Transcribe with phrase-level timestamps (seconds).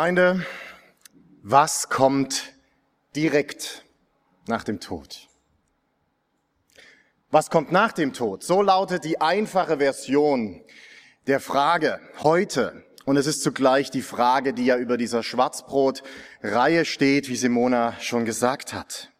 [0.00, 0.46] Gemeinde,
[1.42, 2.54] was kommt
[3.14, 3.84] direkt
[4.46, 5.28] nach dem Tod?
[7.30, 8.42] Was kommt nach dem Tod?
[8.42, 10.64] So lautet die einfache Version
[11.26, 12.82] der Frage heute.
[13.04, 18.24] Und es ist zugleich die Frage, die ja über dieser Schwarzbrot-Reihe steht, wie Simona schon
[18.24, 19.10] gesagt hat.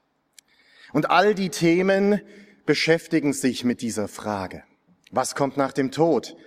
[0.95, 2.23] Und all die Themen
[2.65, 4.65] beschäftigen sich mit dieser Frage.
[5.10, 6.38] Was kommt nach dem Tod?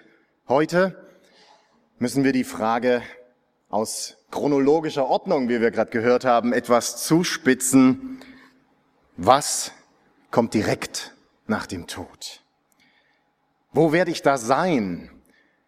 [0.48, 1.08] Heute
[2.00, 3.04] müssen wir die Frage
[3.70, 8.20] aus chronologischer Ordnung, wie wir gerade gehört haben, etwas zuspitzen.
[9.16, 9.72] Was
[10.32, 11.14] kommt direkt
[11.46, 12.42] nach dem Tod?
[13.74, 15.12] Wo werde ich da sein?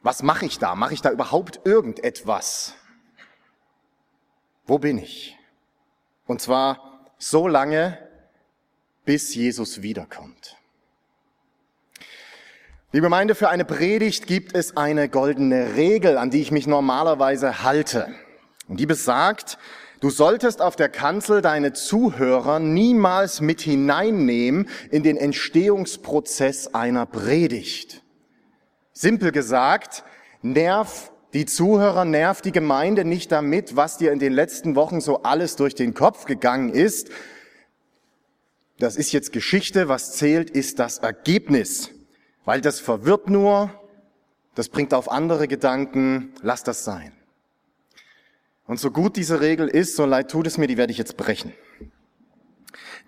[0.01, 0.73] Was mache ich da?
[0.73, 2.73] Mache ich da überhaupt irgendetwas?
[4.65, 5.37] Wo bin ich?
[6.25, 7.99] Und zwar so lange,
[9.05, 10.57] bis Jesus wiederkommt.
[12.91, 17.61] Liebe Gemeinde, für eine Predigt gibt es eine goldene Regel, an die ich mich normalerweise
[17.61, 18.15] halte.
[18.67, 19.57] Und die besagt,
[19.99, 28.03] du solltest auf der Kanzel deine Zuhörer niemals mit hineinnehmen in den Entstehungsprozess einer Predigt.
[28.91, 30.03] Simpel gesagt,
[30.41, 35.23] nerv die Zuhörer, nerv die Gemeinde nicht damit, was dir in den letzten Wochen so
[35.23, 37.09] alles durch den Kopf gegangen ist.
[38.79, 41.91] Das ist jetzt Geschichte, was zählt, ist das Ergebnis.
[42.45, 43.69] Weil das verwirrt nur,
[44.55, 47.11] das bringt auf andere Gedanken, lass das sein.
[48.67, 51.17] Und so gut diese Regel ist, so leid tut es mir, die werde ich jetzt
[51.17, 51.53] brechen.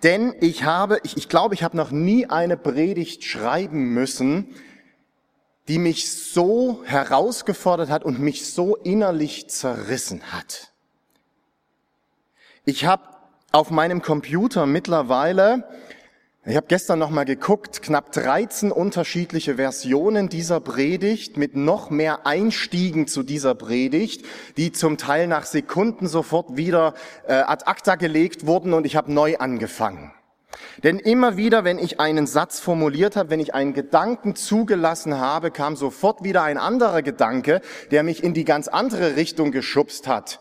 [0.04, 4.54] Denn ich habe, ich, ich glaube, ich habe noch nie eine Predigt schreiben müssen,
[5.68, 10.72] die mich so herausgefordert hat und mich so innerlich zerrissen hat.
[12.64, 13.04] Ich habe
[13.52, 15.68] auf meinem Computer mittlerweile
[16.50, 22.26] ich habe gestern noch mal geguckt, knapp 13 unterschiedliche Versionen dieser Predigt mit noch mehr
[22.26, 24.26] Einstiegen zu dieser Predigt,
[24.56, 26.94] die zum Teil nach Sekunden sofort wieder
[27.28, 30.14] äh, ad acta gelegt wurden und ich habe neu angefangen.
[30.84, 35.52] Denn immer wieder, wenn ich einen Satz formuliert habe, wenn ich einen Gedanken zugelassen habe,
[35.52, 37.60] kam sofort wieder ein anderer Gedanke,
[37.92, 40.40] der mich in die ganz andere Richtung geschubst hat.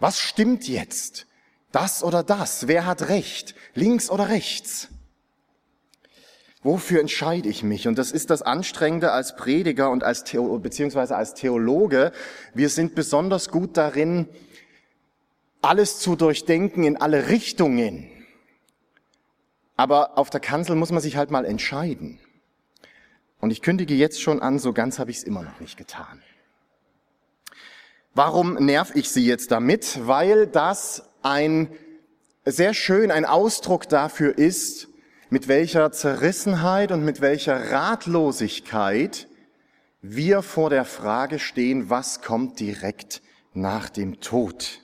[0.00, 1.26] Was stimmt jetzt?
[1.72, 2.68] Das oder das?
[2.68, 3.54] Wer hat recht?
[3.74, 4.88] Links oder rechts?
[6.62, 7.88] Wofür entscheide ich mich?
[7.88, 12.12] Und das ist das Anstrengende als Prediger und als Theo beziehungsweise als Theologe.
[12.54, 14.28] Wir sind besonders gut darin,
[15.60, 18.08] alles zu durchdenken in alle Richtungen.
[19.76, 22.20] Aber auf der Kanzel muss man sich halt mal entscheiden.
[23.40, 26.22] Und ich kündige jetzt schon an, so ganz habe ich es immer noch nicht getan.
[28.14, 30.06] Warum nerv ich Sie jetzt damit?
[30.06, 31.68] Weil das ein
[32.44, 34.88] sehr schön ein Ausdruck dafür ist,
[35.30, 39.28] mit welcher Zerrissenheit und mit welcher Ratlosigkeit
[40.02, 43.22] wir vor der Frage stehen, was kommt direkt
[43.54, 44.80] nach dem Tod.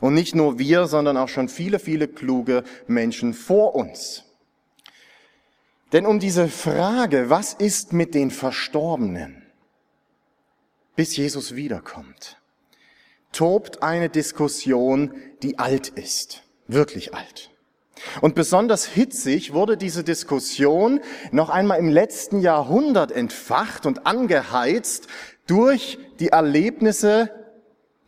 [0.00, 4.24] Und nicht nur wir, sondern auch schon viele, viele kluge Menschen vor uns.
[5.92, 9.42] Denn um diese Frage, was ist mit den Verstorbenen,
[10.94, 12.39] bis Jesus wiederkommt,
[13.32, 17.50] tobt eine Diskussion, die alt ist, wirklich alt.
[18.20, 21.00] Und besonders hitzig wurde diese Diskussion
[21.32, 25.06] noch einmal im letzten Jahrhundert entfacht und angeheizt
[25.46, 27.30] durch die Erlebnisse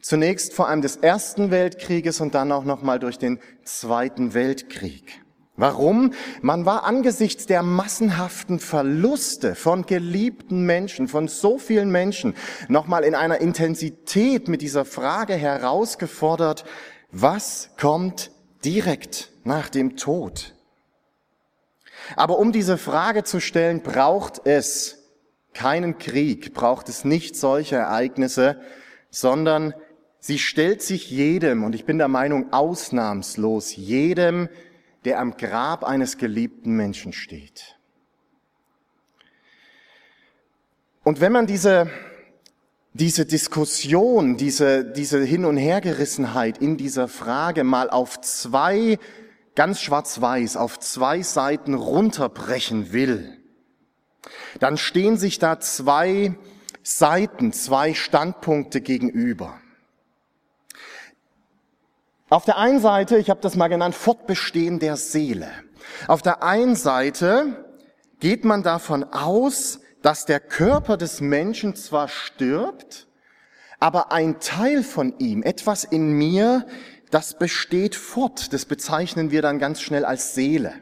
[0.00, 5.22] zunächst vor allem des Ersten Weltkrieges und dann auch noch mal durch den Zweiten Weltkrieg.
[5.56, 6.14] Warum?
[6.40, 12.34] Man war angesichts der massenhaften Verluste von geliebten Menschen, von so vielen Menschen,
[12.68, 16.64] nochmal in einer Intensität mit dieser Frage herausgefordert,
[17.10, 18.30] was kommt
[18.64, 20.54] direkt nach dem Tod?
[22.16, 25.02] Aber um diese Frage zu stellen, braucht es
[25.52, 28.58] keinen Krieg, braucht es nicht solche Ereignisse,
[29.10, 29.74] sondern
[30.18, 34.48] sie stellt sich jedem, und ich bin der Meinung ausnahmslos jedem,
[35.04, 37.76] der am Grab eines geliebten Menschen steht.
[41.04, 41.90] Und wenn man diese,
[42.92, 48.98] diese Diskussion, diese, diese Hin- und Hergerissenheit in dieser Frage mal auf zwei,
[49.56, 53.38] ganz schwarz-weiß, auf zwei Seiten runterbrechen will,
[54.60, 56.34] dann stehen sich da zwei
[56.84, 59.58] Seiten, zwei Standpunkte gegenüber.
[62.32, 65.50] Auf der einen Seite, ich habe das mal genannt, Fortbestehen der Seele.
[66.08, 67.66] Auf der einen Seite
[68.20, 73.06] geht man davon aus, dass der Körper des Menschen zwar stirbt,
[73.80, 76.66] aber ein Teil von ihm, etwas in mir,
[77.10, 78.54] das besteht fort.
[78.54, 80.72] Das bezeichnen wir dann ganz schnell als Seele.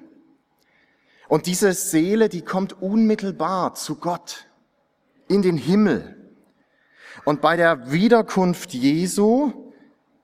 [1.27, 4.47] Und diese Seele, die kommt unmittelbar zu Gott,
[5.27, 6.17] in den Himmel.
[7.25, 9.60] Und bei der Wiederkunft Jesu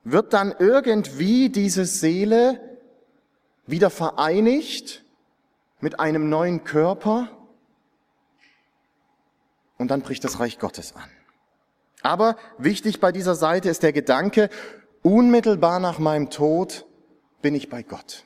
[0.08, 2.61] wird dann irgendwie diese Seele
[3.67, 5.05] wieder vereinigt
[5.81, 7.29] mit einem neuen Körper
[9.79, 11.11] und dann bricht das Reich Gottes an.
[12.03, 14.49] Aber wichtig bei dieser Seite ist der Gedanke,
[15.03, 16.87] unmittelbar nach meinem Tod
[17.43, 18.25] bin ich bei Gott.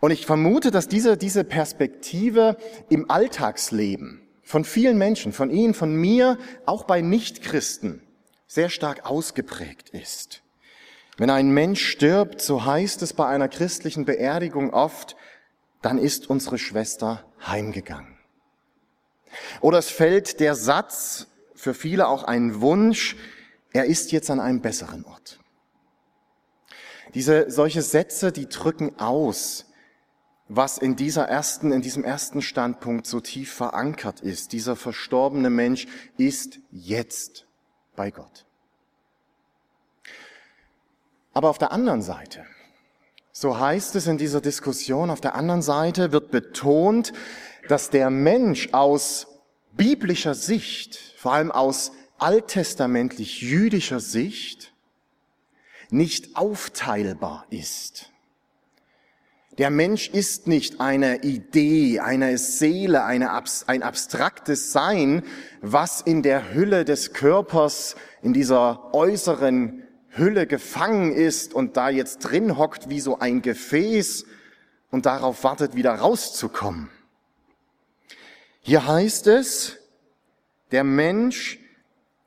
[0.00, 2.56] Und ich vermute, dass diese, diese Perspektive
[2.88, 6.36] im Alltagsleben von vielen Menschen, von Ihnen, von mir,
[6.66, 8.02] auch bei Nichtchristen,
[8.48, 10.42] sehr stark ausgeprägt ist.
[11.18, 15.16] Wenn ein Mensch stirbt, so heißt es bei einer christlichen Beerdigung oft,
[15.82, 18.18] dann ist unsere Schwester heimgegangen.
[19.60, 23.16] Oder es fällt der Satz, für viele auch ein Wunsch,
[23.72, 25.38] er ist jetzt an einem besseren Ort.
[27.14, 29.66] Diese, solche Sätze, die drücken aus,
[30.48, 34.52] was in dieser ersten, in diesem ersten Standpunkt so tief verankert ist.
[34.52, 35.86] Dieser verstorbene Mensch
[36.16, 37.47] ist jetzt
[37.98, 38.46] bei Gott.
[41.34, 42.46] Aber auf der anderen Seite,
[43.32, 47.12] so heißt es in dieser Diskussion, auf der anderen Seite wird betont,
[47.68, 49.26] dass der Mensch aus
[49.72, 54.72] biblischer Sicht, vor allem aus alttestamentlich jüdischer Sicht,
[55.90, 58.12] nicht aufteilbar ist.
[59.58, 63.32] Der Mensch ist nicht eine Idee, eine Seele, eine,
[63.66, 65.24] ein abstraktes Sein,
[65.60, 72.18] was in der Hülle des Körpers, in dieser äußeren Hülle gefangen ist und da jetzt
[72.18, 74.26] drin hockt wie so ein Gefäß
[74.92, 76.90] und darauf wartet, wieder rauszukommen.
[78.60, 79.76] Hier heißt es,
[80.70, 81.58] der Mensch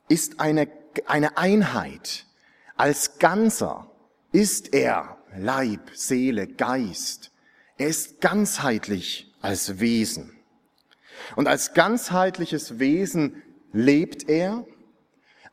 [0.09, 0.67] ist eine,
[1.05, 2.25] eine Einheit.
[2.75, 3.89] Als Ganzer
[4.33, 7.31] ist er Leib, Seele, Geist.
[7.77, 10.33] Er ist ganzheitlich als Wesen.
[11.35, 13.41] Und als ganzheitliches Wesen
[13.73, 14.65] lebt er,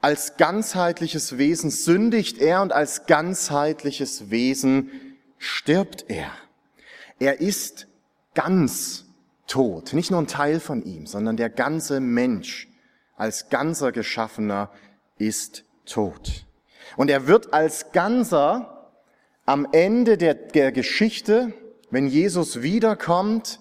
[0.01, 4.91] als ganzheitliches Wesen sündigt er und als ganzheitliches Wesen
[5.39, 6.31] stirbt er.
[7.19, 7.89] Er ist
[8.35, 9.07] ganz
[9.49, 9.93] tot.
[9.93, 12.69] Nicht nur ein Teil von ihm, sondern der ganze Mensch
[13.17, 14.71] als ganzer Geschaffener
[15.17, 16.47] ist tot.
[16.97, 18.78] Und er wird als ganzer
[19.49, 21.55] am Ende der, der Geschichte,
[21.91, 23.61] wenn Jesus wiederkommt,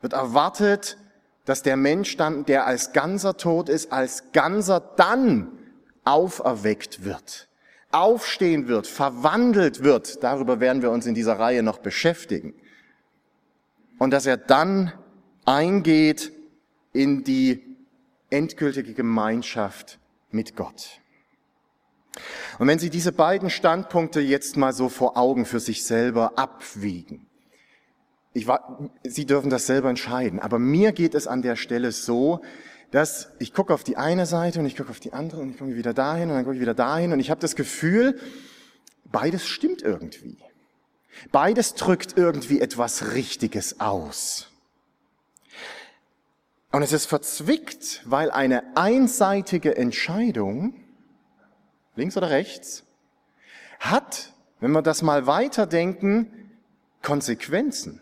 [0.00, 0.98] wird erwartet,
[1.44, 5.52] dass der Mensch dann, der als ganzer tot ist, als ganzer dann
[6.02, 7.48] auferweckt wird,
[7.92, 10.24] aufstehen wird, verwandelt wird.
[10.24, 12.52] Darüber werden wir uns in dieser Reihe noch beschäftigen.
[14.00, 14.92] Und dass er dann
[15.44, 16.32] eingeht
[16.92, 17.76] in die
[18.30, 20.00] endgültige Gemeinschaft
[20.32, 21.00] mit Gott.
[22.58, 27.26] Und wenn Sie diese beiden Standpunkte jetzt mal so vor Augen für sich selber abwiegen,
[28.32, 32.40] ich war, Sie dürfen das selber entscheiden, aber mir geht es an der Stelle so,
[32.90, 35.58] dass ich gucke auf die eine Seite und ich gucke auf die andere und ich
[35.58, 38.18] gucke wieder dahin und dann gucke ich wieder dahin und ich habe das Gefühl,
[39.04, 40.38] beides stimmt irgendwie.
[41.32, 44.50] Beides drückt irgendwie etwas Richtiges aus.
[46.70, 50.74] Und es ist verzwickt, weil eine einseitige Entscheidung,
[51.98, 52.84] links oder rechts,
[53.80, 56.50] hat, wenn wir das mal weiterdenken,
[57.02, 58.00] Konsequenzen.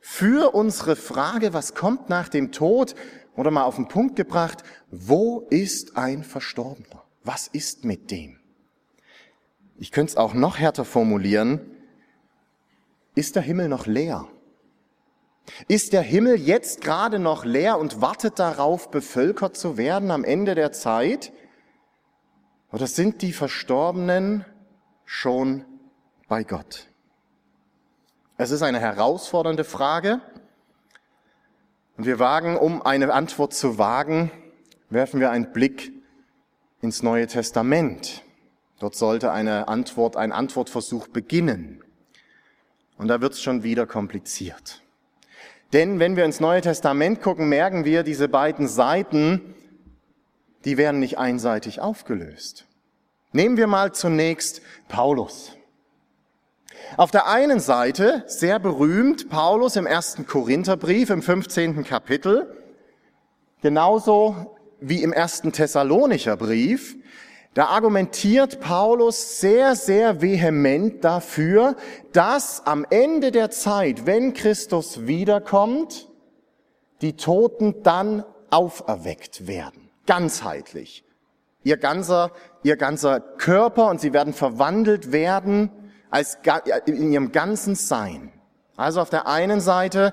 [0.00, 2.94] Für unsere Frage, was kommt nach dem Tod,
[3.36, 7.04] oder mal auf den Punkt gebracht, wo ist ein Verstorbener?
[7.22, 8.38] Was ist mit dem?
[9.78, 11.60] Ich könnte es auch noch härter formulieren.
[13.14, 14.26] Ist der Himmel noch leer?
[15.68, 20.54] Ist der Himmel jetzt gerade noch leer und wartet darauf, bevölkert zu werden am Ende
[20.54, 21.32] der Zeit?
[22.72, 24.44] Oder sind die Verstorbenen
[25.04, 25.64] schon
[26.28, 26.86] bei Gott?
[28.36, 30.20] Es ist eine herausfordernde Frage.
[31.96, 34.30] Und wir wagen, um eine Antwort zu wagen,
[34.90, 35.92] werfen wir einen Blick
[36.82, 38.22] ins Neue Testament.
[38.78, 41.82] Dort sollte eine Antwort, ein Antwortversuch beginnen.
[42.98, 44.82] Und da wird es schon wieder kompliziert.
[45.72, 49.54] Denn wenn wir ins Neue Testament gucken, merken wir, diese beiden Seiten,
[50.66, 52.66] die werden nicht einseitig aufgelöst.
[53.32, 55.52] Nehmen wir mal zunächst Paulus.
[56.96, 61.84] Auf der einen Seite, sehr berühmt, Paulus im ersten Korintherbrief im 15.
[61.84, 62.52] Kapitel,
[63.62, 66.96] genauso wie im ersten Thessalonicher Brief,
[67.54, 71.76] da argumentiert Paulus sehr, sehr vehement dafür,
[72.12, 76.08] dass am Ende der Zeit, wenn Christus wiederkommt,
[77.02, 79.85] die Toten dann auferweckt werden.
[80.06, 81.04] Ganzheitlich.
[81.62, 82.30] Ihr ganzer,
[82.62, 85.70] ihr ganzer Körper und sie werden verwandelt werden
[86.10, 86.38] als,
[86.86, 88.32] in ihrem ganzen Sein.
[88.76, 90.12] Also auf der einen Seite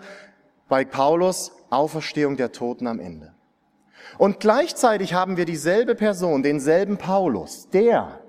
[0.68, 3.34] bei Paulus Auferstehung der Toten am Ende.
[4.18, 8.20] Und gleichzeitig haben wir dieselbe Person, denselben Paulus, der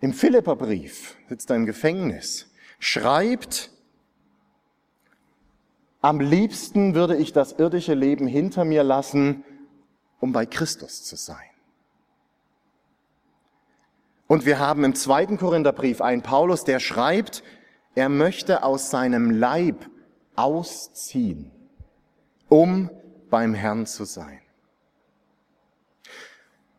[0.00, 3.70] im Philipperbrief, sitzt er im Gefängnis, schreibt,
[6.00, 9.44] am liebsten würde ich das irdische Leben hinter mir lassen,
[10.20, 11.36] um bei Christus zu sein.
[14.26, 17.42] Und wir haben im zweiten Korintherbrief einen Paulus, der schreibt,
[17.96, 19.90] er möchte aus seinem Leib
[20.36, 21.50] ausziehen,
[22.48, 22.90] um
[23.28, 24.40] beim Herrn zu sein.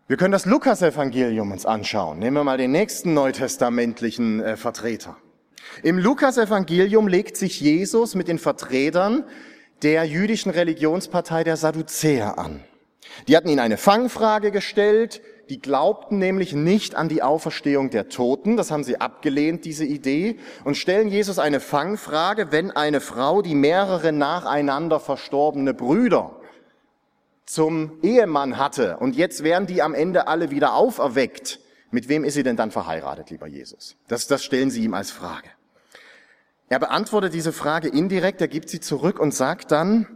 [0.08, 2.20] Wir können das Lukasevangelium uns anschauen.
[2.20, 5.18] Nehmen wir mal den nächsten neutestamentlichen äh, Vertreter.
[5.84, 9.24] Im Lukasevangelium legt sich Jesus mit den Vertretern
[9.84, 12.64] der jüdischen Religionspartei der Sadduzäer an.
[13.28, 18.56] Die hatten ihn eine Fangfrage gestellt, die glaubten nämlich nicht an die Auferstehung der Toten,
[18.56, 23.56] das haben sie abgelehnt, diese Idee, und stellen Jesus eine Fangfrage, wenn eine Frau, die
[23.56, 26.38] mehrere nacheinander verstorbene Brüder
[27.46, 32.36] zum Ehemann hatte und jetzt werden die am Ende alle wieder auferweckt, mit wem ist
[32.36, 33.98] sie denn dann verheiratet, lieber Jesus?
[34.08, 35.50] Das, das stellen sie ihm als Frage.
[36.70, 40.08] Er beantwortet diese Frage indirekt, er gibt sie zurück und sagt dann,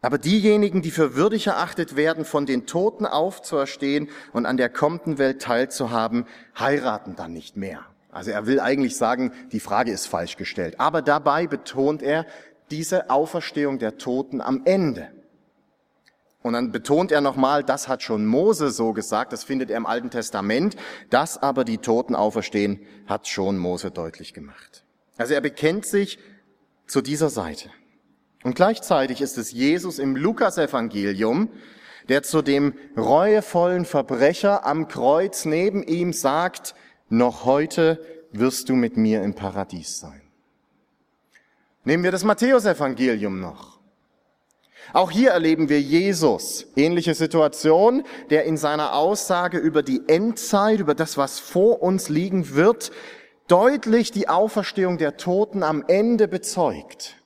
[0.00, 5.18] aber diejenigen, die für würdig erachtet werden, von den Toten aufzuerstehen und an der kommenden
[5.18, 6.26] Welt teilzuhaben,
[6.58, 7.84] heiraten dann nicht mehr.
[8.10, 10.78] Also er will eigentlich sagen, die Frage ist falsch gestellt.
[10.78, 12.26] Aber dabei betont er
[12.70, 15.08] diese Auferstehung der Toten am Ende.
[16.42, 19.86] Und dann betont er nochmal, das hat schon Mose so gesagt, das findet er im
[19.86, 20.76] Alten Testament,
[21.10, 24.84] das aber die Toten auferstehen, hat schon Mose deutlich gemacht.
[25.16, 26.18] Also er bekennt sich
[26.86, 27.70] zu dieser Seite.
[28.44, 31.50] Und gleichzeitig ist es Jesus im Lukasevangelium,
[32.08, 36.74] der zu dem reuevollen Verbrecher am Kreuz neben ihm sagt,
[37.08, 38.00] noch heute
[38.32, 40.22] wirst du mit mir im Paradies sein.
[41.84, 43.78] Nehmen wir das Matthäusevangelium noch.
[44.92, 50.94] Auch hier erleben wir Jesus, ähnliche Situation, der in seiner Aussage über die Endzeit, über
[50.94, 52.90] das, was vor uns liegen wird,
[53.48, 57.17] deutlich die Auferstehung der Toten am Ende bezeugt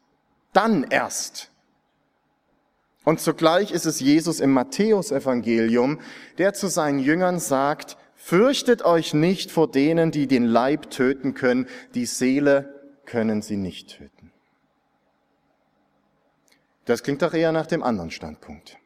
[0.52, 1.50] dann erst.
[3.04, 6.00] Und zugleich ist es Jesus im Matthäusevangelium,
[6.38, 11.66] der zu seinen Jüngern sagt, fürchtet euch nicht vor denen, die den Leib töten können,
[11.94, 14.30] die Seele können sie nicht töten.
[16.84, 18.78] Das klingt doch eher nach dem anderen Standpunkt.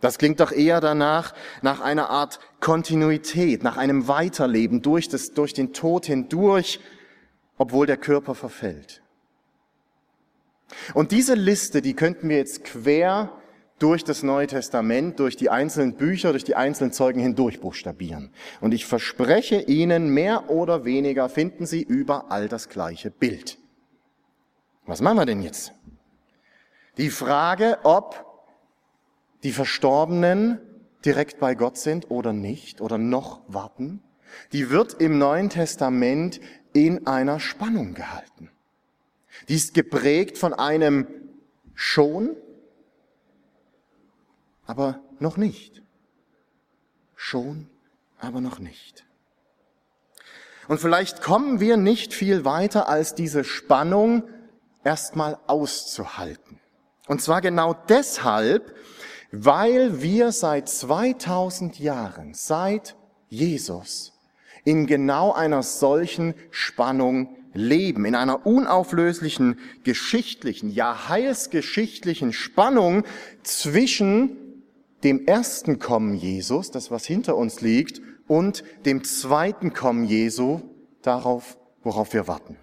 [0.00, 5.54] Das klingt doch eher danach, nach einer Art Kontinuität, nach einem Weiterleben durch, das, durch
[5.54, 6.78] den Tod hindurch,
[7.56, 9.02] obwohl der Körper verfällt.
[10.94, 13.32] Und diese Liste, die könnten wir jetzt quer
[13.78, 18.32] durch das Neue Testament, durch die einzelnen Bücher, durch die einzelnen Zeugen hindurch buchstabieren.
[18.60, 23.58] Und ich verspreche Ihnen, mehr oder weniger finden Sie überall das gleiche Bild.
[24.86, 25.72] Was machen wir denn jetzt?
[26.96, 28.24] Die Frage, ob
[29.44, 30.60] die Verstorbenen
[31.04, 34.02] direkt bei Gott sind oder nicht oder noch warten,
[34.52, 36.40] die wird im Neuen Testament
[36.72, 38.50] in einer Spannung gehalten.
[39.46, 41.06] Die ist geprägt von einem
[41.74, 42.36] schon,
[44.66, 45.82] aber noch nicht.
[47.14, 47.68] Schon,
[48.18, 49.04] aber noch nicht.
[50.68, 54.24] Und vielleicht kommen wir nicht viel weiter als diese Spannung
[54.84, 56.60] erstmal auszuhalten.
[57.06, 58.74] Und zwar genau deshalb,
[59.32, 62.96] weil wir seit 2000 Jahren, seit
[63.28, 64.12] Jesus,
[64.64, 73.04] in genau einer solchen Spannung leben, in einer unauflöslichen geschichtlichen, ja heilsgeschichtlichen Spannung
[73.42, 74.36] zwischen
[75.04, 80.60] dem ersten Kommen Jesus, das was hinter uns liegt, und dem zweiten Kommen Jesu,
[81.02, 82.56] darauf, worauf wir warten.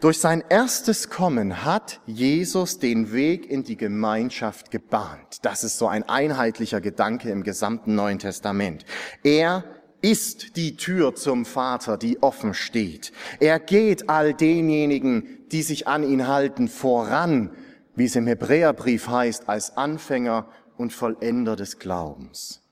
[0.00, 5.38] Durch sein erstes Kommen hat Jesus den Weg in die Gemeinschaft gebahnt.
[5.42, 8.84] Das ist so ein einheitlicher Gedanke im gesamten Neuen Testament.
[9.24, 9.64] Er
[10.00, 13.12] ist die Tür zum Vater, die offen steht.
[13.40, 17.50] Er geht all denjenigen, die sich an ihn halten, voran,
[17.96, 22.62] wie es im Hebräerbrief heißt, als Anfänger und Vollender des Glaubens.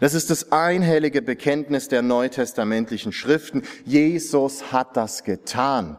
[0.00, 3.62] Das ist das einhellige Bekenntnis der neutestamentlichen Schriften.
[3.84, 5.96] Jesus hat das getan.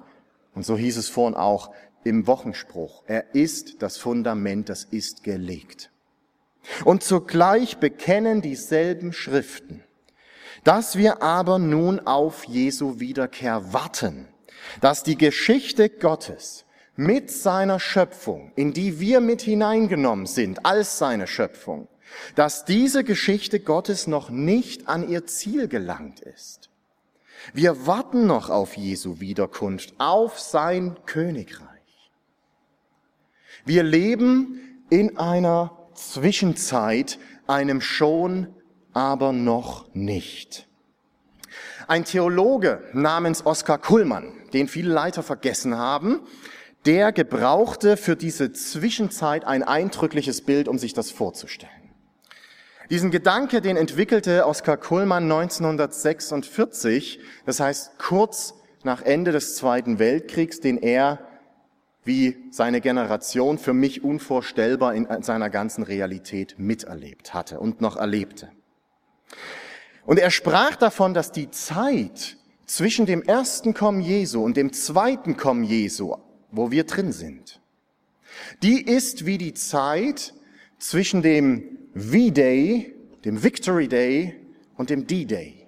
[0.55, 1.71] Und so hieß es vorhin auch,
[2.03, 3.03] im Wochenspruch.
[3.07, 5.89] Er ist das Fundament, das ist gelegt.
[6.85, 9.83] Und zugleich bekennen dieselben Schriften,
[10.63, 14.27] dass wir aber nun auf Jesu Wiederkehr warten,
[14.81, 16.65] dass die Geschichte Gottes
[16.95, 21.87] mit seiner Schöpfung, in die wir mit hineingenommen sind, als seine Schöpfung,
[22.35, 26.69] dass diese Geschichte Gottes noch nicht an ihr Ziel gelangt ist.
[27.53, 31.67] Wir warten noch auf Jesu Wiederkunft, auf sein Königreich.
[33.65, 37.17] Wir leben in einer Zwischenzeit,
[37.47, 38.53] einem schon,
[38.93, 40.67] aber noch nicht.
[41.87, 46.21] Ein Theologe namens Oskar Kuhlmann, den viele Leiter vergessen haben,
[46.85, 51.71] der gebrauchte für diese Zwischenzeit ein eindrückliches Bild, um sich das vorzustellen.
[52.89, 60.59] Diesen Gedanke, den entwickelte Oskar Kuhlmann 1946, das heißt kurz nach Ende des Zweiten Weltkriegs,
[60.59, 61.19] den er
[62.03, 68.49] wie seine Generation für mich unvorstellbar in seiner ganzen Realität miterlebt hatte und noch erlebte.
[70.05, 75.37] Und er sprach davon, dass die Zeit zwischen dem ersten Kommen Jesu und dem zweiten
[75.37, 76.15] Kommen Jesu
[76.53, 77.59] wo wir drin sind.
[78.61, 80.33] Die ist wie die Zeit
[80.77, 84.39] zwischen dem V-Day, dem Victory Day
[84.77, 85.67] und dem D-Day.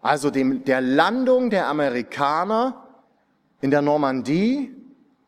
[0.00, 2.88] Also dem, der Landung der Amerikaner
[3.60, 4.72] in der Normandie,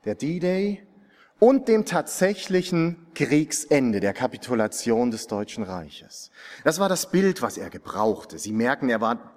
[0.05, 0.86] der D-Day,
[1.39, 6.31] und dem tatsächlichen Kriegsende, der Kapitulation des Deutschen Reiches.
[6.65, 8.39] Das war das Bild, was er gebrauchte.
[8.39, 9.33] Sie merken, er war,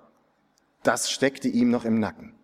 [0.84, 2.36] das steckte ihm noch im Nacken.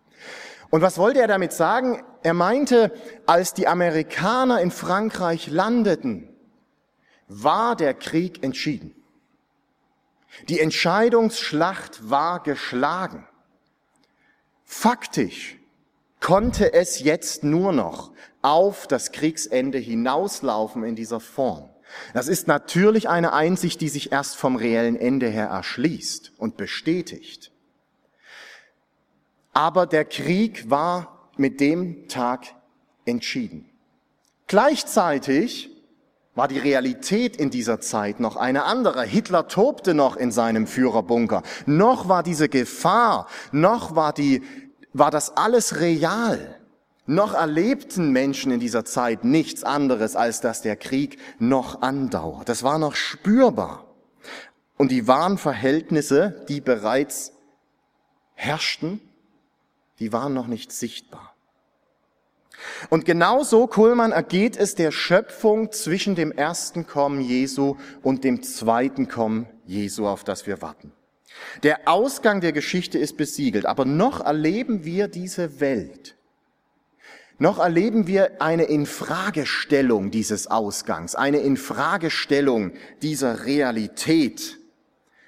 [0.70, 2.02] Und was wollte er damit sagen?
[2.22, 2.92] Er meinte,
[3.24, 6.28] als die Amerikaner in Frankreich landeten,
[7.28, 8.94] war der Krieg entschieden.
[10.48, 13.26] Die Entscheidungsschlacht war geschlagen.
[14.64, 15.58] Faktisch
[16.20, 21.68] konnte es jetzt nur noch auf das Kriegsende hinauslaufen in dieser Form.
[22.14, 27.52] Das ist natürlich eine Einsicht, die sich erst vom reellen Ende her erschließt und bestätigt.
[29.52, 32.46] Aber der Krieg war mit dem Tag
[33.04, 33.70] entschieden.
[34.46, 35.70] Gleichzeitig
[36.34, 39.02] war die Realität in dieser Zeit noch eine andere.
[39.04, 41.42] Hitler tobte noch in seinem Führerbunker.
[41.64, 44.42] Noch war diese Gefahr, noch war die,
[44.98, 46.58] war das alles real.
[47.06, 52.48] Noch erlebten Menschen in dieser Zeit nichts anderes, als dass der Krieg noch andauert.
[52.48, 53.84] Das war noch spürbar.
[54.76, 57.32] Und die wahren Verhältnisse, die bereits
[58.34, 59.00] herrschten,
[60.00, 61.34] die waren noch nicht sichtbar.
[62.90, 69.08] Und genauso, Kohlmann, ergeht es der Schöpfung zwischen dem ersten Kommen Jesu und dem zweiten
[69.08, 70.92] Kommen Jesu, auf das wir warten.
[71.62, 76.16] Der Ausgang der Geschichte ist besiegelt, aber noch erleben wir diese Welt.
[77.38, 82.72] Noch erleben wir eine Infragestellung dieses Ausgangs, eine Infragestellung
[83.02, 84.58] dieser Realität.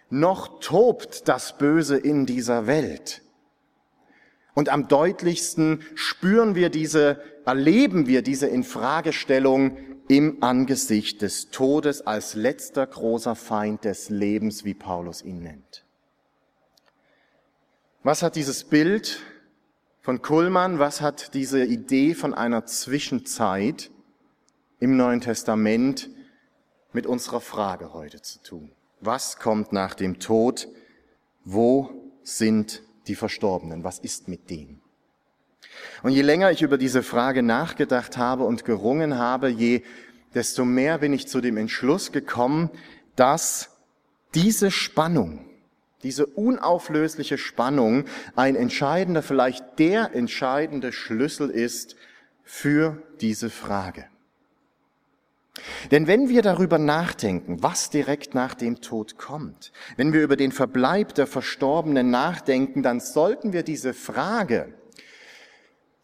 [0.09, 3.23] Noch tobt das Böse in dieser Welt.
[4.55, 9.77] Und am deutlichsten spüren wir diese, erleben wir diese Infragestellung
[10.09, 15.85] im Angesicht des Todes als letzter großer Feind des Lebens, wie Paulus ihn nennt.
[18.05, 19.21] Was hat dieses Bild
[20.03, 23.91] von Kuhlmann, was hat diese Idee von einer Zwischenzeit
[24.79, 26.09] im Neuen Testament
[26.93, 28.71] mit unserer Frage heute zu tun?
[29.01, 30.69] Was kommt nach dem Tod?
[31.45, 31.91] Wo
[32.23, 33.83] sind die Verstorbenen?
[33.83, 34.81] Was ist mit denen?
[36.05, 39.83] Und je länger ich über diese Frage nachgedacht habe und gerungen habe, je
[40.35, 42.71] desto mehr bin ich zu dem Entschluss gekommen,
[43.17, 43.71] dass
[44.35, 45.48] diese Spannung,
[46.03, 48.05] diese unauflösliche Spannung
[48.37, 51.97] ein entscheidender, vielleicht der entscheidende Schlüssel ist
[52.45, 54.07] für diese Frage.
[55.91, 60.53] Denn wenn wir darüber nachdenken, was direkt nach dem Tod kommt, wenn wir über den
[60.53, 64.73] Verbleib der Verstorbenen nachdenken, dann sollten wir diese Frage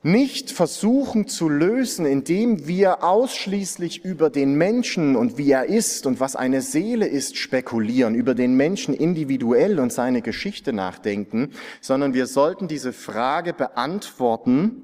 [0.04, 6.20] nicht versuchen zu lösen, indem wir ausschließlich über den Menschen und wie er ist und
[6.20, 12.26] was eine Seele ist spekulieren, über den Menschen individuell und seine Geschichte nachdenken, sondern wir
[12.26, 14.82] sollten diese Frage beantworten,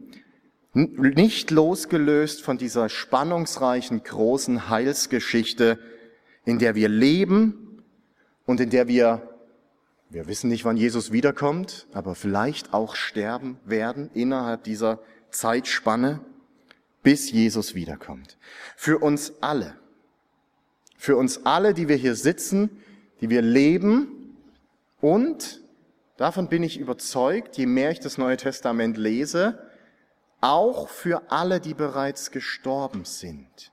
[0.73, 5.79] nicht losgelöst von dieser spannungsreichen großen Heilsgeschichte,
[6.47, 7.83] in der wir leben
[8.47, 9.30] und in der wir,
[10.11, 14.99] wir wissen nicht, wann Jesus wiederkommt, aber vielleicht auch sterben werden innerhalb dieser
[15.31, 16.21] Zeitspanne,
[17.03, 18.37] bis Jesus wiederkommt.
[18.77, 19.79] Für uns alle,
[20.99, 22.83] für uns alle, die wir hier sitzen,
[23.21, 24.37] die wir leben
[25.01, 25.61] und
[26.17, 29.71] davon bin ich überzeugt, je mehr ich das Neue Testament lese,
[30.41, 33.73] auch für alle, die bereits gestorben sind,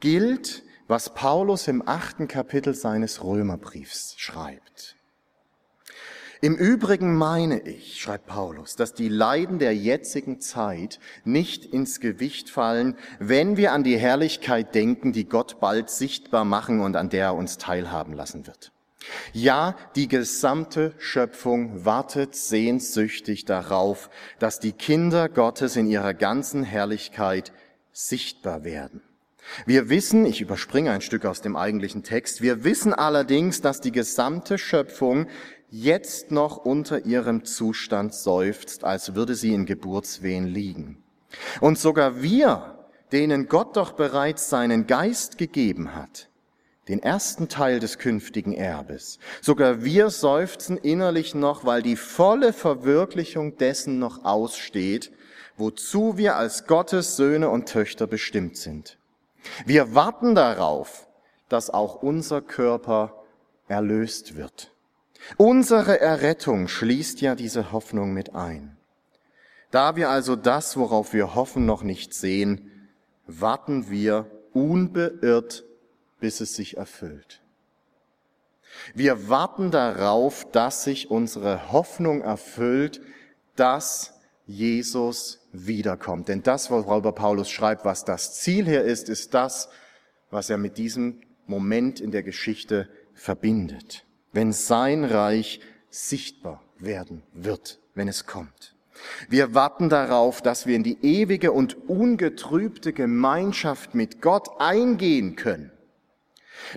[0.00, 4.96] gilt, was Paulus im achten Kapitel seines Römerbriefs schreibt.
[6.42, 12.48] Im Übrigen meine ich, schreibt Paulus, dass die Leiden der jetzigen Zeit nicht ins Gewicht
[12.48, 17.26] fallen, wenn wir an die Herrlichkeit denken, die Gott bald sichtbar machen und an der
[17.26, 18.72] er uns teilhaben lassen wird.
[19.34, 27.52] Ja, die gesamte Schöpfung wartet sehnsüchtig darauf, dass die Kinder Gottes in ihrer ganzen Herrlichkeit
[27.92, 29.02] sichtbar werden.
[29.66, 33.92] Wir wissen, ich überspringe ein Stück aus dem eigentlichen Text, wir wissen allerdings, dass die
[33.92, 35.26] gesamte Schöpfung
[35.70, 41.02] jetzt noch unter ihrem Zustand seufzt, als würde sie in Geburtswehen liegen.
[41.60, 46.28] Und sogar wir, denen Gott doch bereits seinen Geist gegeben hat,
[46.88, 53.56] den ersten Teil des künftigen Erbes, sogar wir seufzen innerlich noch, weil die volle Verwirklichung
[53.56, 55.12] dessen noch aussteht,
[55.56, 58.98] wozu wir als Gottes Söhne und Töchter bestimmt sind.
[59.66, 61.06] Wir warten darauf,
[61.48, 63.24] dass auch unser Körper
[63.68, 64.72] erlöst wird.
[65.36, 68.76] Unsere Errettung schließt ja diese Hoffnung mit ein.
[69.70, 72.70] Da wir also das, worauf wir hoffen, noch nicht sehen,
[73.26, 75.64] warten wir unbeirrt,
[76.18, 77.40] bis es sich erfüllt.
[78.94, 83.00] Wir warten darauf, dass sich unsere Hoffnung erfüllt,
[83.56, 84.14] dass
[84.46, 86.28] Jesus wiederkommt.
[86.28, 89.68] Denn das, worüber Paulus schreibt, was das Ziel hier ist, ist das,
[90.30, 97.80] was er mit diesem Moment in der Geschichte verbindet wenn sein Reich sichtbar werden wird,
[97.94, 98.74] wenn es kommt.
[99.28, 105.72] Wir warten darauf, dass wir in die ewige und ungetrübte Gemeinschaft mit Gott eingehen können.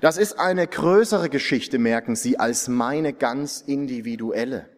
[0.02, 4.70] Das ist eine größere Geschichte, merken Sie, als meine ganz individuelle.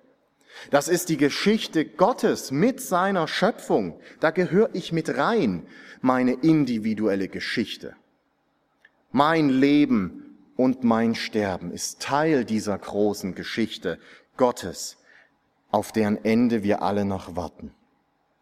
[0.72, 4.00] Das ist die Geschichte Gottes mit seiner Schöpfung.
[4.20, 5.68] Da gehöre ich mit rein,
[6.02, 7.96] meine individuelle Geschichte.
[9.12, 10.25] Mein Leben
[10.56, 14.00] und mein Sterben ist Teil dieser großen Geschichte
[14.38, 14.98] Gottes,
[15.72, 17.72] auf deren Ende wir alle noch warten.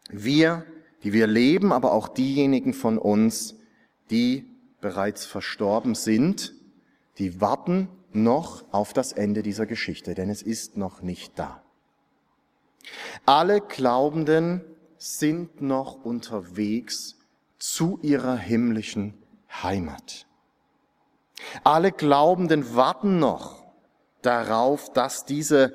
[0.08, 0.64] Wir,
[1.02, 3.56] die wir leben, aber auch diejenigen von uns,
[4.10, 4.46] die
[4.80, 6.52] bereits verstorben sind,
[7.18, 11.62] die warten noch auf das Ende dieser Geschichte, denn es ist noch nicht da.
[13.24, 14.62] Alle Glaubenden
[14.98, 17.16] sind noch unterwegs
[17.58, 19.14] zu ihrer himmlischen
[19.62, 20.26] Heimat.
[21.62, 23.64] Alle Glaubenden warten noch
[24.22, 25.72] darauf, dass diese,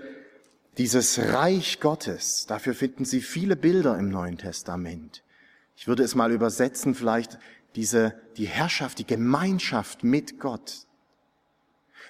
[0.77, 5.23] dieses Reich Gottes, dafür finden Sie viele Bilder im Neuen Testament.
[5.75, 7.37] Ich würde es mal übersetzen, vielleicht
[7.75, 10.87] diese, die Herrschaft, die Gemeinschaft mit Gott,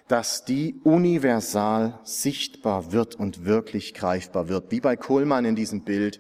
[0.08, 6.20] dass die universal sichtbar wird und wirklich greifbar wird, wie bei Kohlmann in diesem Bild,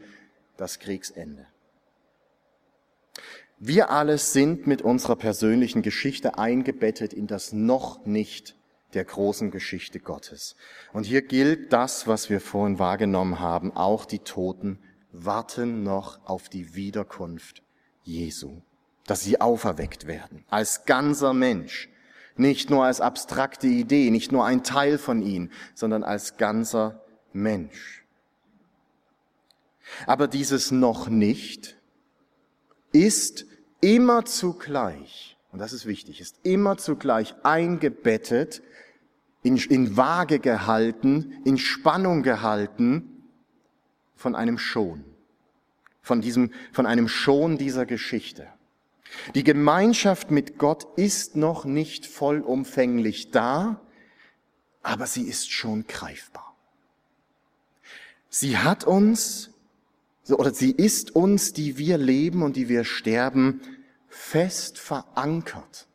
[0.58, 1.48] das Kriegsende.
[3.62, 8.56] Wir alle sind mit unserer persönlichen Geschichte eingebettet in das noch nicht
[8.94, 10.56] der großen Geschichte Gottes.
[10.94, 13.76] Und hier gilt das, was wir vorhin wahrgenommen haben.
[13.76, 14.80] Auch die Toten
[15.12, 17.62] warten noch auf die Wiederkunft
[18.04, 18.62] Jesu,
[19.06, 21.90] dass sie auferweckt werden, als ganzer Mensch,
[22.38, 28.06] nicht nur als abstrakte Idee, nicht nur ein Teil von ihm, sondern als ganzer Mensch.
[30.08, 31.76] Aber dieses noch nicht
[32.94, 33.49] ist
[33.82, 38.62] immer zugleich, und das ist wichtig, ist immer zugleich eingebettet,
[39.42, 43.24] in, in Waage gehalten, in Spannung gehalten
[44.16, 45.06] von einem Schon,
[46.02, 48.48] von diesem, von einem Schon dieser Geschichte.
[49.34, 53.82] Die Gemeinschaft mit Gott ist noch nicht vollumfänglich da,
[54.84, 56.56] aber sie ist schon greifbar.
[58.30, 59.52] Sie hat uns
[60.38, 63.62] oder sie ist uns, die wir leben und die wir sterben,
[64.08, 65.88] fest verankert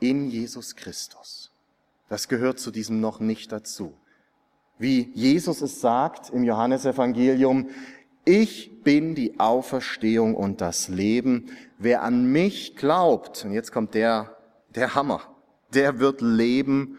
[0.00, 1.52] in Jesus Christus.
[2.08, 3.94] Das gehört zu diesem noch nicht dazu.
[4.78, 7.70] Wie Jesus es sagt im Johannesevangelium,
[8.24, 11.46] ich bin die Auferstehung und das Leben.
[11.78, 14.36] Wer an mich glaubt, und jetzt kommt der,
[14.74, 15.22] der Hammer,
[15.72, 16.98] der wird leben,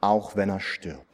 [0.00, 1.07] auch wenn er stirbt.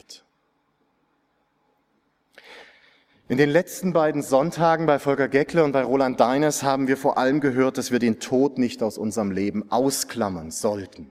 [3.26, 7.16] In den letzten beiden Sonntagen bei Volker Geckle und bei Roland Deiners haben wir vor
[7.16, 11.08] allem gehört, dass wir den Tod nicht aus unserem Leben ausklammern sollten.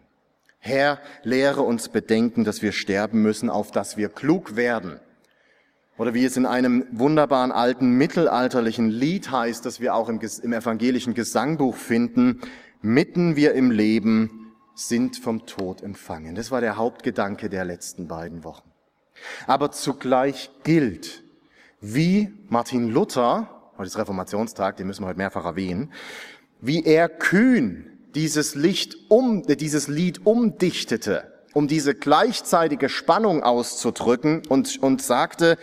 [0.59, 4.99] Herr, lehre uns bedenken, dass wir sterben müssen, auf dass wir klug werden.
[5.97, 10.53] Oder wie es in einem wunderbaren alten mittelalterlichen Lied heißt, das wir auch im, im
[10.53, 12.41] evangelischen Gesangbuch finden,
[12.83, 16.35] mitten wir im Leben sind vom Tod empfangen.
[16.35, 18.69] Das war der Hauptgedanke der letzten beiden Wochen.
[19.47, 21.23] Aber zugleich gilt,
[21.83, 25.91] wie Martin Luther, heute ist Reformationstag, den müssen wir heute mehrfach erwähnen,
[26.61, 34.43] wie er kühn dieses, Licht um, äh, dieses Lied umdichtete, um diese gleichzeitige Spannung auszudrücken
[34.47, 35.57] und, und sagte,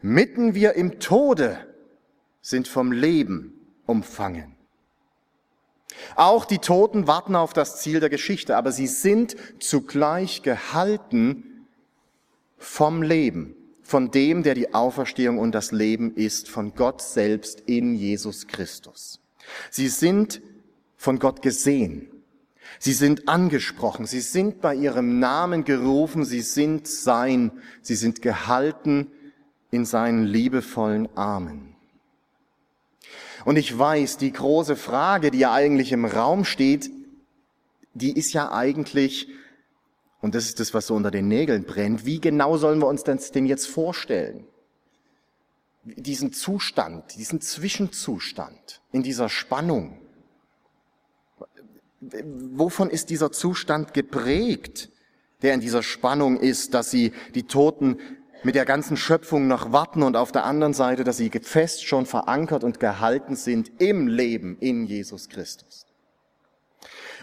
[0.00, 1.58] mitten wir im Tode
[2.40, 3.52] sind vom Leben
[3.84, 4.54] umfangen.
[6.14, 11.66] Auch die Toten warten auf das Ziel der Geschichte, aber sie sind zugleich gehalten
[12.56, 13.55] vom Leben,
[13.86, 19.20] von dem, der die Auferstehung und das Leben ist, von Gott selbst in Jesus Christus.
[19.70, 20.40] Sie sind
[20.96, 22.10] von Gott gesehen.
[22.78, 24.06] Sie sind angesprochen.
[24.06, 26.24] Sie sind bei ihrem Namen gerufen.
[26.24, 27.52] Sie sind sein.
[27.80, 29.06] Sie sind gehalten
[29.70, 31.76] in seinen liebevollen Armen.
[33.44, 36.90] Und ich weiß, die große Frage, die ja eigentlich im Raum steht,
[37.94, 39.28] die ist ja eigentlich,
[40.26, 43.04] und das ist das, was so unter den Nägeln brennt, wie genau sollen wir uns
[43.04, 44.44] das denn jetzt vorstellen?
[45.84, 50.00] Diesen Zustand, diesen Zwischenzustand in dieser Spannung.
[52.00, 54.90] Wovon ist dieser Zustand geprägt,
[55.42, 58.00] der in dieser Spannung ist, dass sie die Toten
[58.42, 62.04] mit der ganzen Schöpfung noch warten und auf der anderen Seite, dass sie fest schon
[62.04, 65.85] verankert und gehalten sind im Leben in Jesus Christus.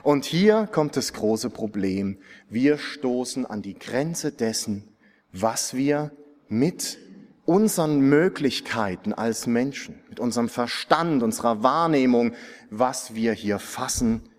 [0.04, 2.18] Und hier kommt das große Problem.
[2.50, 4.90] Wir stoßen an die Grenze dessen,
[5.32, 6.12] was wir
[6.48, 6.98] mit
[7.46, 12.34] unseren Möglichkeiten als Menschen, mit unserem Verstand, unserer Wahrnehmung,
[12.70, 14.30] was wir hier fassen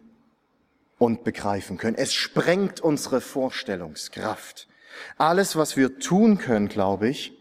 [0.99, 1.97] und begreifen können.
[1.97, 4.69] Es sprengt unsere Vorstellungskraft.
[5.19, 7.33] Alles, was wir tun können, glaube ich,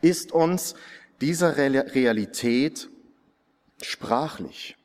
[0.00, 0.74] ist uns
[1.20, 2.90] dieser Realität
[3.80, 4.76] sprachlich,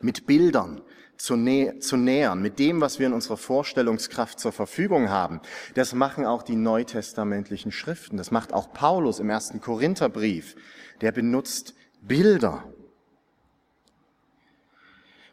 [0.00, 0.82] mit Bildern
[1.20, 5.40] zu, nä zu nähern, mit dem, was wir in unserer Vorstellungskraft zur Verfügung haben.
[5.74, 8.16] Das machen auch die neutestamentlichen Schriften.
[8.16, 10.56] Das macht auch Paulus im ersten Korintherbrief.
[11.02, 12.64] Der benutzt Bilder.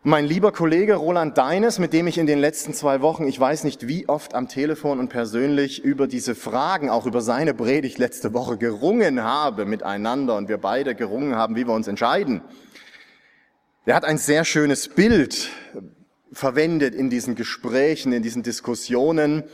[0.04, 3.64] Mein lieber Kollege Roland Deines, mit dem ich in den letzten zwei Wochen, ich weiß
[3.64, 8.34] nicht wie oft am Telefon und persönlich über diese Fragen, auch über seine Predigt letzte
[8.34, 12.42] Woche gerungen habe miteinander und wir beide gerungen haben, wie wir uns entscheiden.
[13.88, 15.48] Der hat ein sehr schönes Bild
[16.34, 19.46] verwendet in diesen Gesprächen, in diesen Diskussionen,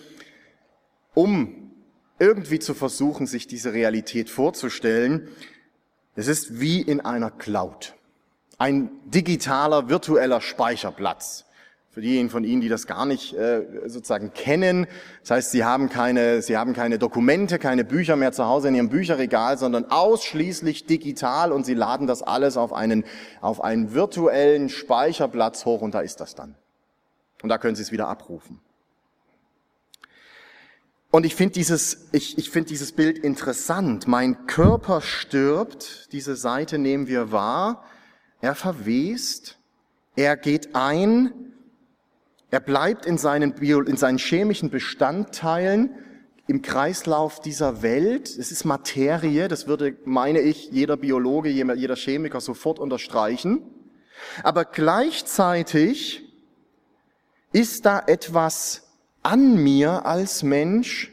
[1.13, 1.71] um
[2.17, 5.27] irgendwie zu versuchen, sich diese Realität vorzustellen.
[6.15, 7.93] Es ist wie in einer Cloud
[8.57, 11.45] ein digitaler virtueller Speicherplatz.
[11.93, 14.87] Für diejenigen von Ihnen, die das gar nicht äh, sozusagen kennen,
[15.21, 18.75] das heißt, Sie haben keine, Sie haben keine Dokumente, keine Bücher mehr zu Hause in
[18.75, 23.03] Ihrem Bücherregal, sondern ausschließlich digital und Sie laden das alles auf einen,
[23.41, 26.55] auf einen virtuellen Speicherplatz hoch und da ist das dann.
[27.43, 28.59] Und da können Sie es wieder abrufen.
[31.11, 34.07] Und ich finde dieses, ich, ich finde dieses Bild interessant.
[34.07, 37.83] Mein Körper stirbt, diese Seite nehmen wir wahr,
[38.41, 39.59] er verwest,
[40.15, 41.52] er geht ein,
[42.53, 45.95] er bleibt in seinen, Bio, in seinen chemischen Bestandteilen
[46.45, 48.27] im Kreislauf dieser Welt.
[48.27, 53.63] Es ist Materie, das würde, meine ich, jeder Biologe, jeder Chemiker sofort unterstreichen.
[54.43, 56.31] Aber gleichzeitig
[57.53, 58.83] ist da etwas
[59.23, 61.11] an mir als Mensch,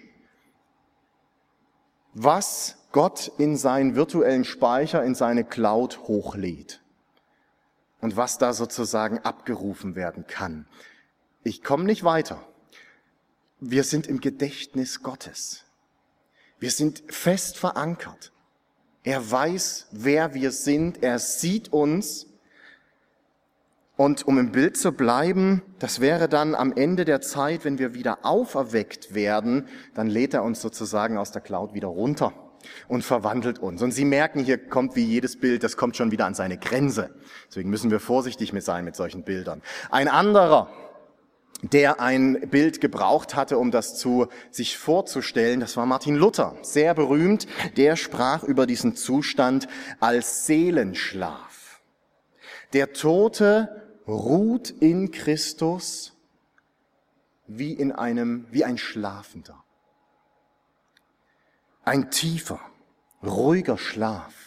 [2.12, 6.83] was Gott in seinen virtuellen Speicher, in seine Cloud hochlädt
[8.03, 10.66] und was da sozusagen abgerufen werden kann.
[11.51, 12.47] Ich komme nicht weiter.
[13.59, 15.65] Wir sind im Gedächtnis Gottes.
[16.61, 18.31] Wir sind fest verankert.
[19.03, 21.03] Er weiß, wer wir sind.
[21.03, 22.29] Er sieht uns.
[23.97, 27.95] Und um im Bild zu bleiben, das wäre dann am Ende der Zeit, wenn wir
[27.95, 32.33] wieder auferweckt werden, dann lädt er uns sozusagen aus der Cloud wieder runter
[32.87, 33.83] und verwandelt uns.
[33.83, 37.13] Und Sie merken, hier kommt wie jedes Bild, das kommt schon wieder an seine Grenze.
[37.49, 39.63] Deswegen müssen wir vorsichtig mit sein mit solchen Bildern.
[39.91, 40.71] Ein anderer,
[41.62, 46.94] der ein Bild gebraucht hatte, um das zu sich vorzustellen, das war Martin Luther, sehr
[46.94, 47.46] berühmt.
[47.77, 49.68] Der sprach über diesen Zustand
[50.01, 51.81] als Seelenschlaf.
[52.73, 56.16] Der Tote ruht in Christus
[57.46, 59.64] wie in einem, wie ein Schlafender.
[61.85, 62.61] Ein tiefer,
[63.23, 64.39] ruhiger Schlaf.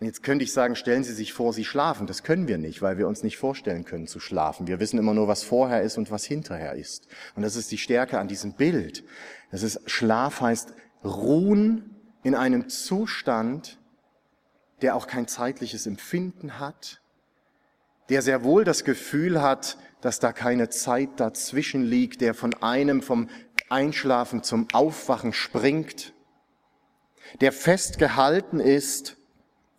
[0.00, 2.06] Und jetzt könnte ich sagen, stellen Sie sich vor, Sie schlafen.
[2.06, 4.66] Das können wir nicht, weil wir uns nicht vorstellen können zu schlafen.
[4.66, 7.06] Wir wissen immer nur, was vorher ist und was hinterher ist.
[7.36, 9.04] Und das ist die Stärke an diesem Bild.
[9.50, 10.72] Das ist, Schlaf heißt
[11.04, 13.78] ruhen in einem Zustand,
[14.80, 17.02] der auch kein zeitliches Empfinden hat,
[18.08, 23.02] der sehr wohl das Gefühl hat, dass da keine Zeit dazwischen liegt, der von einem
[23.02, 23.28] vom
[23.68, 26.14] Einschlafen zum Aufwachen springt,
[27.42, 29.18] der festgehalten ist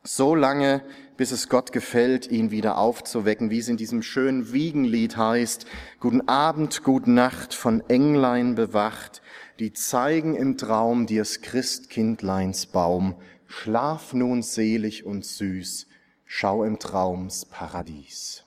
[0.03, 0.83] So lange,
[1.15, 5.67] bis es Gott gefällt, ihn wieder aufzuwecken, wie es in diesem schönen Wiegenlied heißt,
[5.99, 9.21] Guten Abend, gute Nacht, von Englein bewacht,
[9.59, 15.85] die zeigen im Traum dir's Christkindleins Baum, schlaf nun selig und süß,
[16.25, 18.43] schau im Traums Paradies.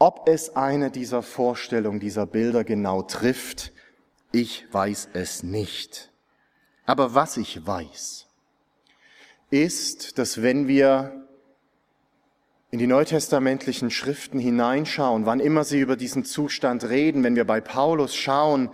[0.00, 3.72] Ob es eine dieser Vorstellungen, dieser Bilder genau trifft,
[4.32, 6.10] ich weiß es nicht.
[6.84, 8.21] Aber was ich weiß,
[9.52, 11.26] ist, dass wenn wir
[12.70, 17.60] in die neutestamentlichen Schriften hineinschauen, wann immer sie über diesen Zustand reden, wenn wir bei
[17.60, 18.70] Paulus schauen,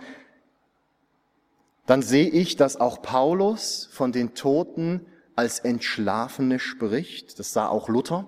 [1.85, 7.39] dann sehe ich, dass auch Paulus von den Toten als Entschlafene spricht.
[7.39, 8.27] Das sah auch Luther.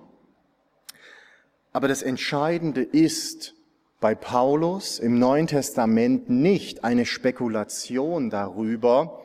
[1.72, 3.54] Aber das Entscheidende ist
[4.00, 9.22] bei Paulus im Neuen Testament nicht eine Spekulation darüber,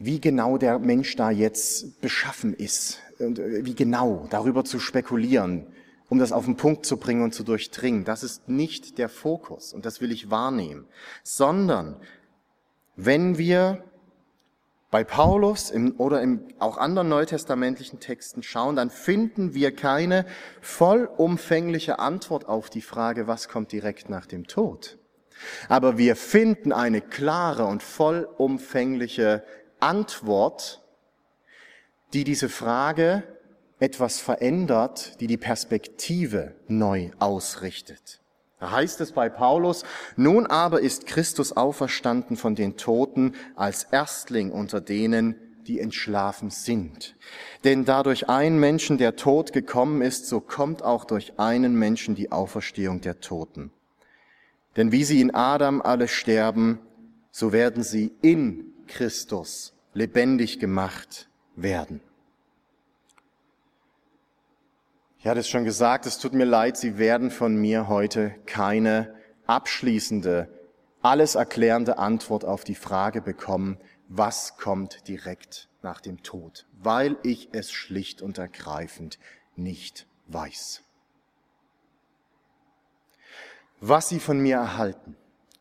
[0.00, 5.66] wie genau der Mensch da jetzt beschaffen ist und äh, wie genau darüber zu spekulieren,
[6.08, 8.04] um das auf den Punkt zu bringen und zu durchdringen.
[8.04, 10.86] Das ist nicht der Fokus und das will ich wahrnehmen,
[11.22, 12.00] sondern
[12.96, 13.84] wenn wir
[14.90, 20.26] bei Paulus im, oder im, auch anderen neutestamentlichen Texten schauen, dann finden wir keine
[20.62, 24.98] vollumfängliche Antwort auf die Frage, was kommt direkt nach dem Tod.
[25.68, 29.44] Aber wir finden eine klare und vollumfängliche
[29.80, 30.82] Antwort,
[32.12, 33.22] die diese Frage
[33.78, 38.20] etwas verändert, die die Perspektive neu ausrichtet.
[38.58, 39.84] Da heißt es bei Paulus,
[40.16, 45.34] nun aber ist Christus auferstanden von den Toten als Erstling unter denen,
[45.66, 47.16] die entschlafen sind.
[47.64, 52.14] Denn da durch einen Menschen der Tod gekommen ist, so kommt auch durch einen Menschen
[52.14, 53.70] die Auferstehung der Toten.
[54.76, 56.80] Denn wie sie in Adam alle sterben,
[57.30, 62.00] so werden sie in Christus lebendig gemacht werden.
[65.18, 69.14] Ich hatte es schon gesagt, es tut mir leid, Sie werden von mir heute keine
[69.46, 70.48] abschließende,
[71.02, 77.50] alles erklärende Antwort auf die Frage bekommen, was kommt direkt nach dem Tod, weil ich
[77.52, 79.18] es schlicht und ergreifend
[79.56, 80.82] nicht weiß.
[83.80, 85.16] Was Sie von mir erhalten,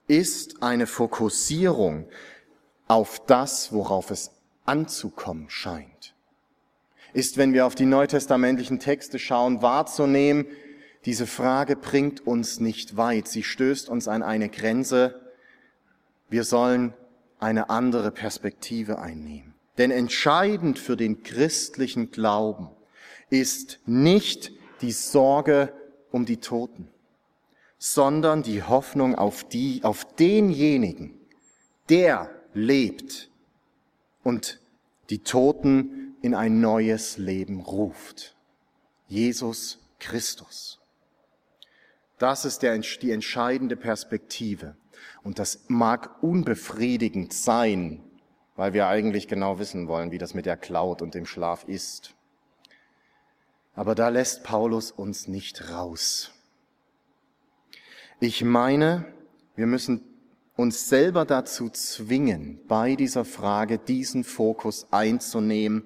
[0.07, 2.07] ist eine Fokussierung
[2.89, 4.31] auf das, worauf es
[4.65, 6.13] anzukommen scheint
[7.13, 10.45] ist, wenn wir auf die neutestamentlichen Texte schauen, wahrzunehmen,
[11.05, 13.27] diese Frage bringt uns nicht weit.
[13.27, 15.21] Sie stößt uns an eine Grenze.
[16.29, 16.93] Wir sollen
[17.39, 19.53] eine andere Perspektive einnehmen.
[19.77, 22.69] Denn entscheidend für den christlichen Glauben
[23.29, 25.71] ist nicht die Sorge
[26.11, 26.89] um die Toten,
[27.77, 31.17] sondern die Hoffnung auf die, auf denjenigen,
[31.87, 33.29] der lebt
[34.23, 34.59] und
[35.09, 38.35] die Toten in ein neues Leben ruft.
[39.07, 40.79] Jesus Christus.
[42.17, 44.75] Das ist der, die entscheidende Perspektive.
[45.23, 48.03] Und das mag unbefriedigend sein,
[48.55, 52.13] weil wir eigentlich genau wissen wollen, wie das mit der Cloud und dem Schlaf ist.
[53.73, 56.31] Aber da lässt Paulus uns nicht raus.
[58.19, 59.05] Ich meine,
[59.55, 60.08] wir müssen
[60.59, 65.85] uns selber dazu zwingen, bei dieser Frage diesen Fokus einzunehmen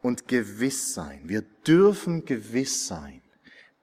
[0.00, 1.20] und gewiss sein.
[1.24, 3.20] Wir dürfen gewiss sein,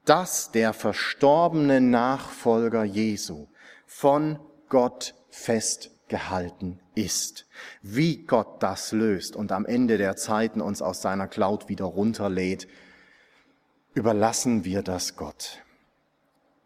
[0.06, 3.50] dass der verstorbene Nachfolger Jesu
[3.86, 7.45] von Gott festgehalten ist.
[7.84, 12.67] Wie Gott das löst und am Ende der Zeiten uns aus seiner Cloud wieder runterlädt,
[13.93, 15.62] überlassen wir das Gott.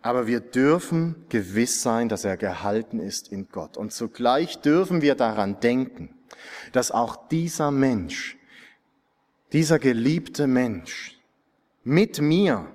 [0.04, 3.78] Aber wir dürfen gewiss sein, dass er gehalten ist in Gott.
[3.78, 6.10] Und zugleich dürfen wir daran denken,
[6.74, 8.38] dass auch dieser Mensch
[9.54, 11.20] dieser geliebte Mensch
[11.84, 12.68] mit mir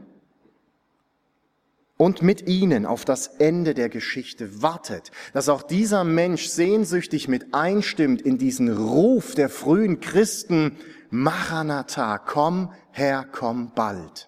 [1.96, 7.52] und mit ihnen auf das Ende der Geschichte wartet, dass auch dieser Mensch sehnsüchtig mit
[7.52, 10.76] einstimmt in diesen Ruf der frühen Christen,
[11.10, 14.27] Maranatha, komm Herr, komm bald.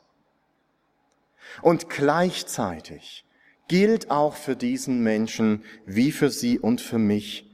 [1.62, 3.24] Und gleichzeitig
[3.68, 7.48] gilt auch für diesen Menschen wie für sie und für mich,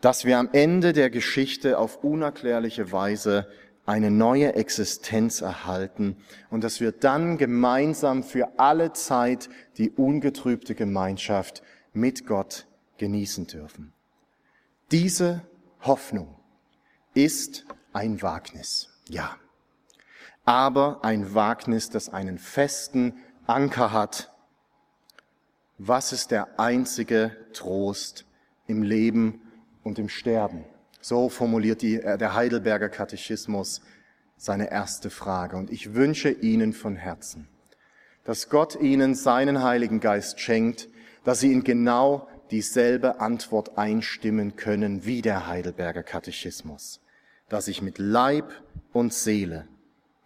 [0.00, 3.46] dass wir am Ende der Geschichte auf unerklärliche Weise
[3.84, 6.16] eine neue Existenz erhalten
[6.50, 11.62] und dass wir dann gemeinsam für alle Zeit die ungetrübte Gemeinschaft
[11.92, 12.66] mit Gott
[12.98, 13.92] genießen dürfen.
[14.90, 15.42] Diese
[15.80, 16.36] Hoffnung
[17.14, 19.36] ist ein Wagnis, ja,
[20.44, 23.14] aber ein Wagnis, das einen festen
[23.46, 24.30] Anker hat.
[25.78, 28.24] Was ist der einzige Trost
[28.66, 29.40] im Leben
[29.82, 30.64] und im Sterben?
[31.00, 33.82] So formuliert die, äh, der Heidelberger Katechismus
[34.36, 35.56] seine erste Frage.
[35.56, 37.48] Und ich wünsche Ihnen von Herzen,
[38.24, 40.88] dass Gott Ihnen seinen Heiligen Geist schenkt,
[41.24, 47.00] dass Sie in genau dieselbe Antwort einstimmen können wie der Heidelberger Katechismus,
[47.48, 48.52] dass ich mit Leib
[48.92, 49.66] und Seele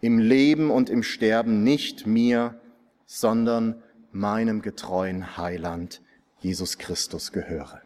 [0.01, 2.59] im Leben und im Sterben nicht mir,
[3.05, 3.81] sondern
[4.11, 6.01] meinem getreuen Heiland
[6.39, 7.81] Jesus Christus gehöre.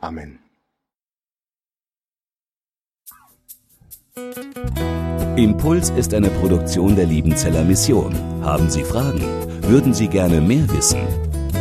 [0.00, 0.38] Amen.
[5.36, 8.14] Impuls ist eine Produktion der Liebenzeller Mission.
[8.42, 9.22] Haben Sie Fragen?
[9.62, 11.00] Würden Sie gerne mehr wissen?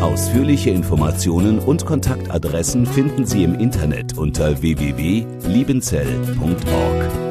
[0.01, 7.30] Ausführliche Informationen und Kontaktadressen finden Sie im Internet unter www.liebenzell.org.